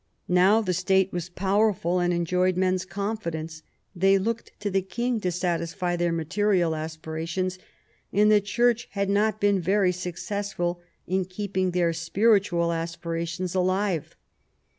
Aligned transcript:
Now 0.27 0.61
the 0.61 0.73
State 0.73 1.13
was 1.13 1.29
powerful 1.29 1.99
and 1.99 2.11
enjoyed 2.11 2.57
men's 2.57 2.85
confidence; 2.85 3.61
they 3.95 4.17
looked 4.17 4.51
to 4.61 4.71
the 4.71 4.81
king 4.81 5.19
to 5.19 5.31
satisfy 5.31 5.95
their 5.95 6.11
material 6.11 6.73
aspirations, 6.75 7.59
and 8.11 8.31
the 8.31 8.41
Church 8.41 8.87
had 8.93 9.11
not 9.11 9.39
been 9.39 9.61
very 9.61 9.91
successful 9.91 10.81
in 11.05 11.25
keeping 11.25 11.69
their 11.69 11.93
spiritual 11.93 12.71
aspirations 12.73 13.53
alive. 13.53 14.15